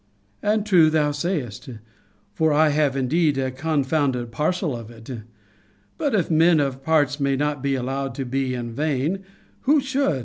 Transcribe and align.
And 0.41 0.65
true 0.65 0.89
thou 0.89 1.11
sayest: 1.11 1.69
for 2.33 2.51
I 2.51 2.69
have 2.69 2.97
indeed 2.97 3.37
a 3.37 3.51
confounded 3.51 4.31
parcel 4.31 4.75
of 4.75 4.89
it. 4.89 5.11
But, 5.99 6.15
if 6.15 6.31
men 6.31 6.59
of 6.59 6.81
parts 6.83 7.19
may 7.19 7.35
not 7.35 7.61
be 7.61 7.75
allowed 7.75 8.15
to 8.15 8.25
be 8.25 8.55
in 8.55 8.71
vain, 8.73 9.19
who 9.61 9.79
should! 9.79 10.19